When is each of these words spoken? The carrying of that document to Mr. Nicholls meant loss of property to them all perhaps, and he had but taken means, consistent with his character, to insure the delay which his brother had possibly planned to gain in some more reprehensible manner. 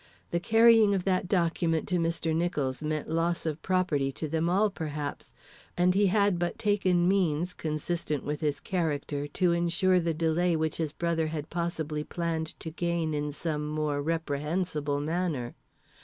The 0.31 0.39
carrying 0.39 0.95
of 0.95 1.03
that 1.03 1.27
document 1.27 1.87
to 1.89 1.99
Mr. 1.99 2.35
Nicholls 2.35 2.81
meant 2.81 3.07
loss 3.07 3.45
of 3.45 3.61
property 3.61 4.11
to 4.13 4.27
them 4.27 4.49
all 4.49 4.71
perhaps, 4.71 5.31
and 5.77 5.93
he 5.93 6.07
had 6.07 6.39
but 6.39 6.57
taken 6.57 7.07
means, 7.07 7.53
consistent 7.53 8.23
with 8.23 8.41
his 8.41 8.59
character, 8.59 9.27
to 9.27 9.51
insure 9.51 9.99
the 9.99 10.15
delay 10.15 10.55
which 10.55 10.77
his 10.77 10.91
brother 10.91 11.27
had 11.27 11.51
possibly 11.51 12.03
planned 12.03 12.59
to 12.61 12.71
gain 12.71 13.13
in 13.13 13.31
some 13.31 13.67
more 13.69 14.01
reprehensible 14.01 14.99
manner. 14.99 15.53